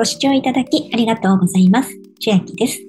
[0.00, 1.90] ご視聴いただきありがとうございます。
[2.20, 2.80] 千秋です。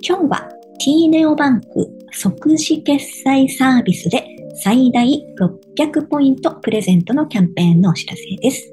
[0.00, 4.24] 今日は T ネオバンク即時決済サービスで
[4.62, 5.08] 最大
[5.76, 8.72] 600ポイントプレゼントのキャンペーンのお知らせです。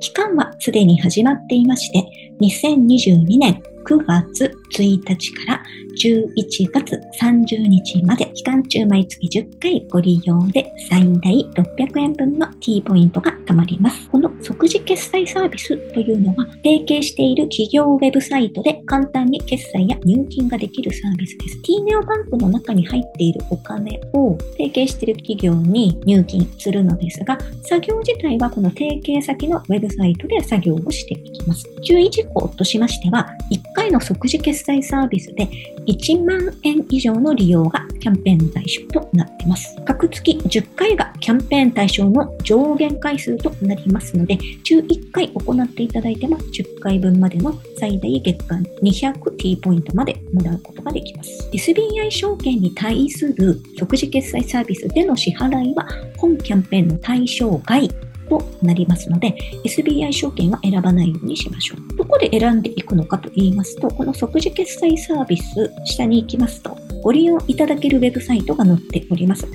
[0.00, 2.04] 期間はすでに始まっていまして、
[2.40, 5.62] 2022年9月1日から
[5.96, 14.08] 11月30日まで期間中毎月10回ご利用で最大600円分の T ポイントが貯まります。
[14.10, 21.62] この即時決済サービスというのは提携している企業ウェブサイトで簡単に決済や入金ができるサービスです。
[21.62, 31.64] T ネオバンクの中に入っているお金を提携している企業に入金するのですが、作業自体はこの提携先のウェブサイトで作業をしていきます。
[31.82, 35.48] 注意事項としましては、1回の即時決済サービスで
[35.86, 39.76] 1万円以上の利用がキャンペーン対象となっています。
[39.84, 51.48] 各月10回がキャンペーン対象の上限回数となりますので、11回行っていただいても10回分までの最大月間 200T ポイントまでもらうことができます。
[51.52, 57.88] SBI 証券に対する即時決済サービスでの支払いは本キャンペーンの対象外
[58.28, 61.96] となりますので、SBI 証券は選ばないようにしましょう。
[61.96, 69.46] どこで選んでいくのかと言いますと、この即時決済サービス、下に行きますと、ご利用いただけるウェブサイトが載っております。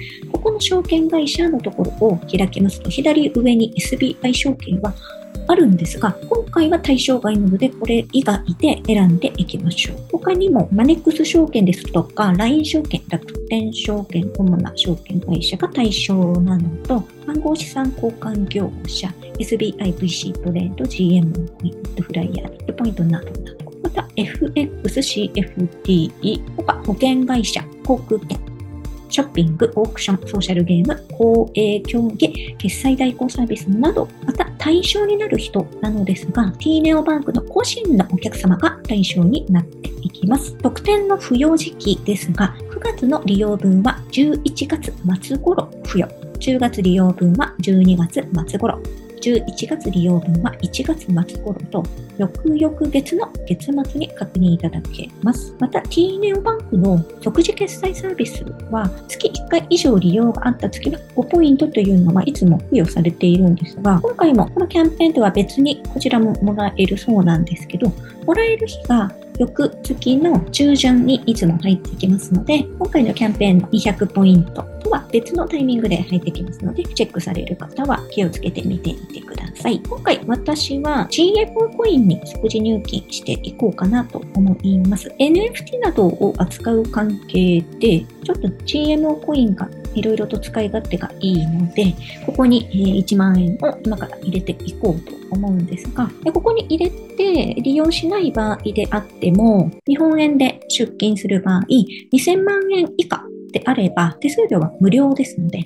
[0.44, 4.94] この証券会社のところを開きますと、左上に SBI 証券は
[5.48, 9.98] あるんですが、今回は対象外なので、これ以外で選んでいきましょう。
[10.12, 19.08] 他にも、マネックス証券ですとか、LINE 証券、楽天証券、主な証券会社が対象なのと、暗号資産交換業者、
[19.40, 28.40] SBI、VC トレード、GM、ポイントフライヤー、ビットポイントなどなど、また FX、CFD、他保険会社、航空券、
[29.14, 40.58] ショッピング、オークション、ソーシャルゲーム、公営競技、決済代行サービスなど、また対象になる人なのですが、T ネオバンクの個人のお客様が対象になっていきます。
[40.58, 46.10] 特典の付与時期ですが、9月の利用分は11月末頃付与。
[46.40, 48.82] 10月利用分は12月末頃。
[49.24, 51.84] 11月利用分は1月末頃と、
[52.18, 55.56] 翌々月の月末に確認いただけます。
[55.60, 67.92] また、T ネオバンクの即時決済サービスは、月1回以上利用があった月は5ポイントというのはいつも付与されているんですが、今回もこのキャンペーンでは別にこちらももらえるそうなんですけど、
[68.26, 79.82] もらえる日が翌月の中旬にいつも入ってきますので、今回のキャンペーンの200ポイントは別のタイミングで入ってきますので、チェックされる方は気をつけてみてみてください。
[79.82, 85.10] 今回私は GMO コインに即時入金していこうかなと思います。
[85.20, 91.94] NFT などを扱う関係で、ちょっと GMO コインがいろいろと使い勝手がいいので、
[92.26, 92.68] ここに
[93.04, 101.66] 1万円を今から入れていこうと思うんですが、ここに入れて利用しない場合であっても、日本円で出金する場合、
[102.12, 105.60] 2000万円以下であれば、手数料は無料ですので、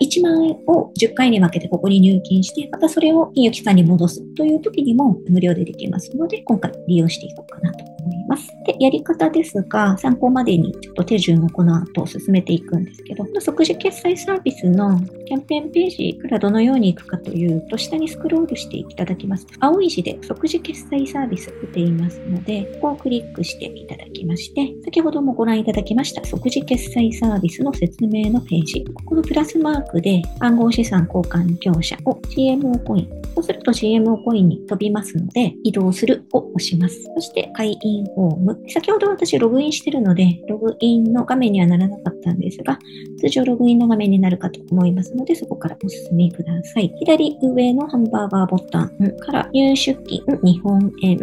[0.00, 7.84] 1万円を10回に分けてここに入金して、またそれを金融機関に戻すという時にも無料でできますので、今回利用していこうかなと。
[8.00, 8.48] 思います。
[8.66, 19.46] で、やり方ですが、参考までにちょっと手順をこの後進めていくんですけど、即時決済サービスのキャンペーンページからどのように行くかというと、下にスクロールしていただきます。
[19.60, 28.84] 青い字で即時決済サービス出ていますので、ここをクリックしていただきまして、先ほどもご覧いただきました即時決済サービスの説明のページ。
[28.94, 33.19] ここのプラスマークで暗号資産交換業者を GMO コイン。
[33.34, 37.02] そうすると CMO コインに飛びますので、移動するを押します。
[37.14, 38.62] そして会員フォーム。
[38.68, 42.78] 先ほど私ログインしてるので、ログインの画面にはならなかったんですが、
[43.18, 46.92] 通常ログインの画面になるかと思いますので、そこからお進めください。
[46.98, 51.18] 左上のハンバーガーボタンから入出金日本円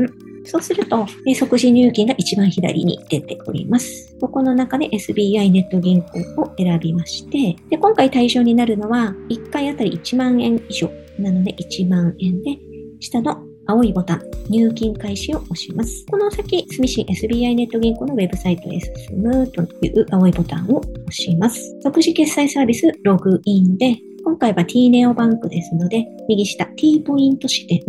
[0.48, 4.16] そうすると、え即時入金が一番左に出ております。
[4.22, 12.58] ここの中で SBI ネット銀行を選びまして、で今回対象になるのは、1回あたり1万円以上なので1万円で、
[13.00, 16.06] 下の青いボタン、入金開始を押します。
[16.10, 21.78] この先、住信 SBI ネット銀行のウェブサイトへ進むという青いボタンを押します。
[21.84, 27.82] 即時決済サービスログインで、今回は T ネオバンクですので、右下 T ポイント支店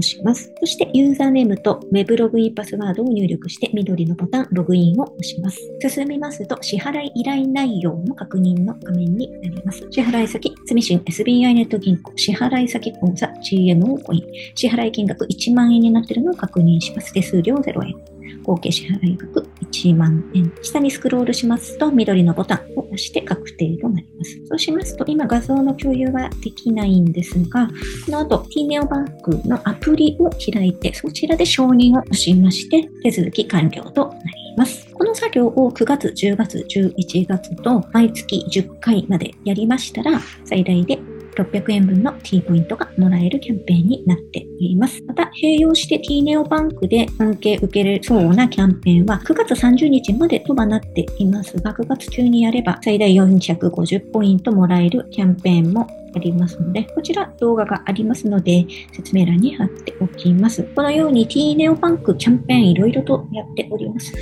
[0.00, 0.52] 押します。
[0.58, 5.58] そしてユーザーネームとウェブログインパスワードを入力して緑のボタンログインを押します。
[5.88, 9.86] 進みますと支払い依頼内容の確認の画面になります。
[9.90, 14.22] 支払い先、住信 SBI ネット銀行、支払い先口座 GMO コイン、
[14.54, 17.12] 支払い金額1万円になっているのを確認します。
[17.12, 17.94] 手数料0円。
[18.42, 20.52] 合計支払額1万円。
[20.62, 24.40] 下にスクロールしますと、緑のボタンを押して確定となります。
[24.46, 27.68] そうしますと、今画像の共有はできないんですが、
[28.06, 34.90] この後、t ネオバンクのアプリを開いて、そちらで承認を押しまして、手続き完了となります。
[34.92, 40.98] この作業を9月、10月、11月と毎月10回までやりましたら、最大で
[41.36, 45.02] 600円分の T ポイントがもらえるキャンペーンになっています。
[45.06, 60.62] また、併用して T ネオバンクで恩恵受けれそうなキャンペーンは9月30日までとはなっていますが、9月中にやれば最大450ポイントもらえるキャンペーンもありますので、こちら動画がありますので、説明欄に貼っておきます。
[60.74, 64.12] このように T ネオバンクキャンペーンいろいろとやっております。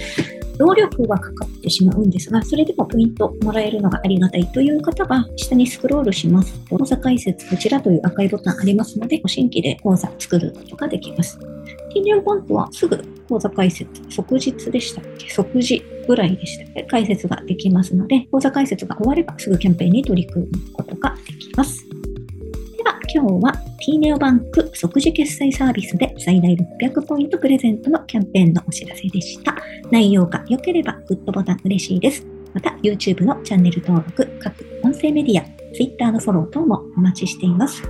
[0.58, 11.38] 労力はかかってしまうんですが、それでもポイントもらえるのがありがたいという方は、下にスクロールしますと、口座開設こちらという赤いボタンありますので、ご新規で口座作ることができます。
[11.92, 21.87] T ネオバンクはすぐ口座開設、即日でしたっけ即時ぐらいでしたっけ開設ができますので、口座開設が終わればすぐキャンペーンに取り組むことができます。
[23.10, 29.56] 今日は t ネオバンク即時決済サービスで最大600ポイントプレゼントのキャンペーンのお知らせでした。
[29.90, 32.26] 内容が良ければグッドボタン嬉しいです。
[32.52, 37.82] また、YouTube のチャンネル登録、各音声メディア、Twitter のフォロー等もお待ちしています。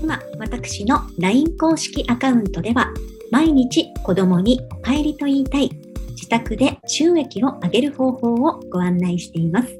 [0.00, 2.92] 今、私の LINE 公式アカウントでは、
[3.32, 5.70] 毎日子供にお帰りと言いたい、
[6.10, 9.79] 自宅で収益を上げる方法をご案内しています。